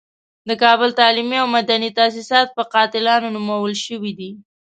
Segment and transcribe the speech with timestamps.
[0.49, 4.31] د کابل تعلیمي او مدني تاسیسات په قاتلانو نومول شوي دي.